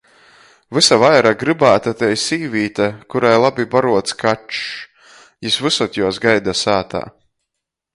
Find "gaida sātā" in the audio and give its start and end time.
6.29-7.09